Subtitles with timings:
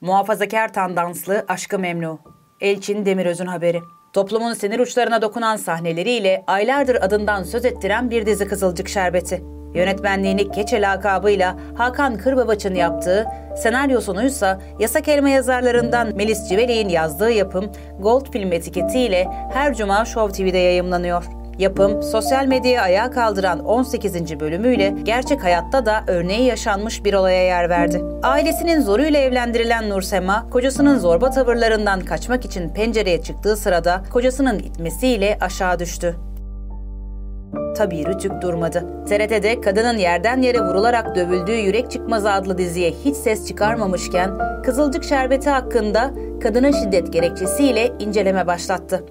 [0.00, 2.18] Muhafazakar tandanslı Aşkı Memnu.
[2.60, 3.80] Elçin Demiröz'ün haberi.
[4.12, 9.44] Toplumun sinir uçlarına dokunan sahneleriyle aylardır adından söz ettiren bir dizi Kızılcık Şerbeti.
[9.74, 13.26] Yönetmenliğini Keçe lakabıyla Hakan Kırbabaç'ın yaptığı,
[13.56, 14.22] senaryosunu
[14.80, 21.37] yasak elma yazarlarından Melis Civelik'in yazdığı yapım Gold Film etiketiyle her cuma Show TV'de yayımlanıyor.
[21.58, 24.40] Yapım, sosyal medyaya ayağa kaldıran 18.
[24.40, 28.04] bölümüyle gerçek hayatta da örneği yaşanmış bir olaya yer verdi.
[28.22, 35.78] Ailesinin zoruyla evlendirilen Nursema, kocasının zorba tavırlarından kaçmak için pencereye çıktığı sırada kocasının itmesiyle aşağı
[35.78, 36.16] düştü.
[37.76, 39.04] Tabii Rütük durmadı.
[39.08, 44.30] TRT'de kadının yerden yere vurularak dövüldüğü Yürek Çıkmaz adlı diziye hiç ses çıkarmamışken
[44.62, 46.10] Kızılcık Şerbeti hakkında
[46.42, 49.04] kadına şiddet gerekçesiyle inceleme başlattı.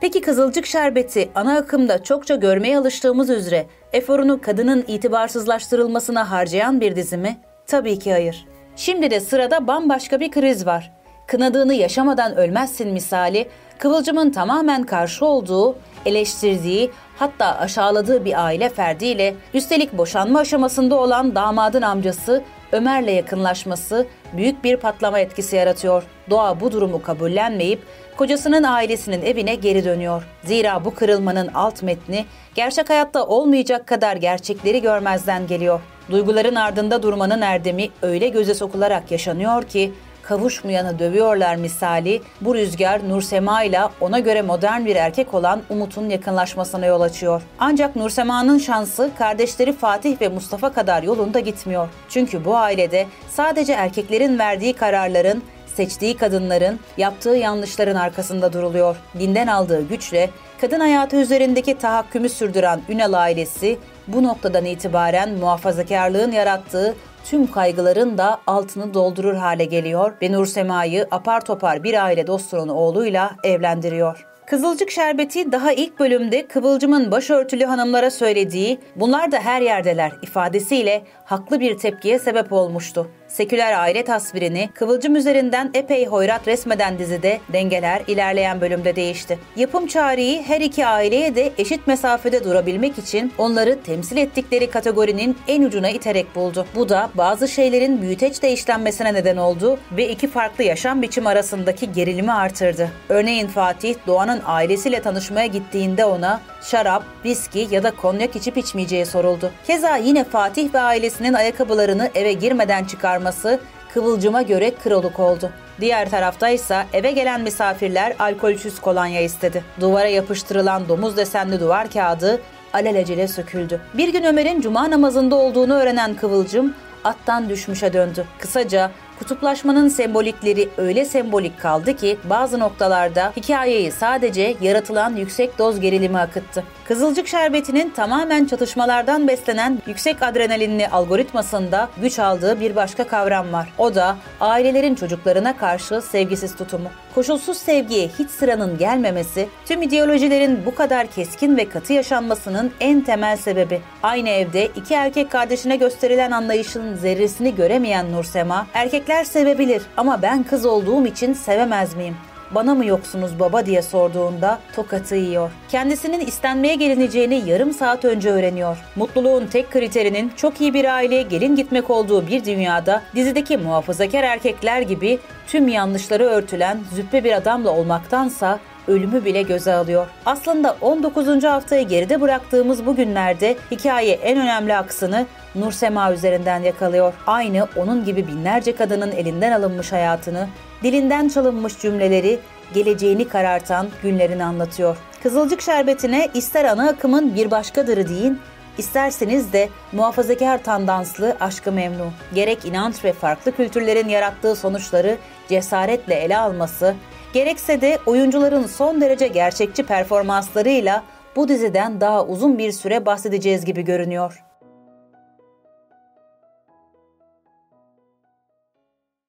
[0.00, 7.16] Peki Kızılcık Şerbeti ana akımda çokça görmeye alıştığımız üzere eforunu kadının itibarsızlaştırılmasına harcayan bir dizi
[7.16, 7.36] mi?
[7.66, 8.46] Tabii ki hayır.
[8.76, 10.92] Şimdi de sırada bambaşka bir kriz var.
[11.26, 19.92] Kınadığını yaşamadan ölmezsin misali, Kıvılcım'ın tamamen karşı olduğu, eleştirdiği, hatta aşağıladığı bir aile ferdiyle, üstelik
[19.92, 26.02] boşanma aşamasında olan damadın amcası Ömer'le yakınlaşması büyük bir patlama etkisi yaratıyor.
[26.30, 27.82] Doğa bu durumu kabullenmeyip
[28.16, 30.26] kocasının ailesinin evine geri dönüyor.
[30.44, 35.80] Zira bu kırılmanın alt metni gerçek hayatta olmayacak kadar gerçekleri görmezden geliyor.
[36.10, 39.92] Duyguların ardında durmanın erdemi öyle göze sokularak yaşanıyor ki
[40.28, 46.86] kavuşmayanı dövüyorlar misali bu rüzgar Nursema ile ona göre modern bir erkek olan Umut'un yakınlaşmasına
[46.86, 47.42] yol açıyor.
[47.58, 51.88] Ancak Nursema'nın şansı kardeşleri Fatih ve Mustafa kadar yolunda gitmiyor.
[52.08, 55.42] Çünkü bu ailede sadece erkeklerin verdiği kararların
[55.76, 58.96] seçtiği kadınların yaptığı yanlışların arkasında duruluyor.
[59.18, 66.94] Dinden aldığı güçle kadın hayatı üzerindeki tahakkümü sürdüren Ünal ailesi bu noktadan itibaren muhafazakarlığın yarattığı
[67.30, 72.68] tüm kaygıların da altını doldurur hale geliyor ve Nur Sema'yı apar topar bir aile dostunun
[72.68, 74.26] oğluyla evlendiriyor.
[74.46, 81.60] Kızılcık Şerbeti daha ilk bölümde Kıvılcım'ın başörtülü hanımlara söylediği "bunlar da her yerdeler" ifadesiyle haklı
[81.60, 88.60] bir tepkiye sebep olmuştu seküler aile tasvirini Kıvılcım üzerinden epey hoyrat resmeden dizide dengeler ilerleyen
[88.60, 89.38] bölümde değişti.
[89.56, 95.62] Yapım çareyi her iki aileye de eşit mesafede durabilmek için onları temsil ettikleri kategorinin en
[95.62, 96.66] ucuna iterek buldu.
[96.74, 102.32] Bu da bazı şeylerin büyüteçle işlenmesine neden oldu ve iki farklı yaşam biçimi arasındaki gerilimi
[102.32, 102.90] artırdı.
[103.08, 109.50] Örneğin Fatih Doğan'ın ailesiyle tanışmaya gittiğinde ona şarap, viski ya da konyak içip içmeyeceği soruldu.
[109.66, 112.84] Keza yine Fatih ve ailesinin ayakkabılarını eve girmeden
[113.26, 113.60] çıkarması
[113.94, 115.50] Kıvılcım'a göre kroluk oldu.
[115.80, 119.64] Diğer tarafta ise eve gelen misafirler alkolsüz kolonya istedi.
[119.80, 122.40] Duvara yapıştırılan domuz desenli duvar kağıdı
[122.72, 123.80] alelacele söküldü.
[123.94, 128.24] Bir gün Ömer'in cuma namazında olduğunu öğrenen Kıvılcım attan düşmüşe döndü.
[128.38, 136.18] Kısaca Kutuplaşmanın sembolikleri öyle sembolik kaldı ki bazı noktalarda hikayeyi sadece yaratılan yüksek doz gerilimi
[136.18, 136.64] akıttı.
[136.84, 143.72] Kızılcık şerbetinin tamamen çatışmalardan beslenen yüksek adrenalinli algoritmasında güç aldığı bir başka kavram var.
[143.78, 146.88] O da ailelerin çocuklarına karşı sevgisiz tutumu.
[147.16, 153.36] Koşulsuz sevgiye hiç sıranın gelmemesi, tüm ideolojilerin bu kadar keskin ve katı yaşanmasının en temel
[153.36, 153.80] sebebi.
[154.02, 160.66] Aynı evde iki erkek kardeşine gösterilen anlayışın zerresini göremeyen Nursema, erkekler sevebilir ama ben kız
[160.66, 162.16] olduğum için sevemez miyim?
[162.50, 165.50] Bana mı yoksunuz baba diye sorduğunda tokatı yiyor.
[165.68, 168.76] Kendisinin istenmeye gelineceğini yarım saat önce öğreniyor.
[168.96, 174.80] Mutluluğun tek kriterinin çok iyi bir aileye gelin gitmek olduğu bir dünyada dizideki muhafazakar erkekler
[174.80, 178.58] gibi tüm yanlışları örtülen züppe bir adamla olmaktansa
[178.88, 180.06] ölümü bile göze alıyor.
[180.26, 181.44] Aslında 19.
[181.44, 187.14] haftayı geride bıraktığımız bu günlerde hikaye en önemli aksını Nur Sema üzerinden yakalıyor.
[187.26, 190.48] Aynı onun gibi binlerce kadının elinden alınmış hayatını,
[190.82, 192.38] dilinden çalınmış cümleleri,
[192.74, 194.96] geleceğini karartan günlerini anlatıyor.
[195.22, 198.40] Kızılcık şerbetine ister ana akımın bir başkadırı deyin,
[198.78, 202.12] İsterseniz de muhafazakar tandanslı aşkı memnun.
[202.34, 205.16] Gerek inanç ve farklı kültürlerin yarattığı sonuçları
[205.48, 206.94] cesaretle ele alması,
[207.36, 211.02] gerekse de oyuncuların son derece gerçekçi performanslarıyla
[211.36, 214.45] bu diziden daha uzun bir süre bahsedeceğiz gibi görünüyor.